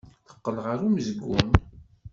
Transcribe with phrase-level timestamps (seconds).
[0.29, 1.49] Teqqel ɣer umezgun.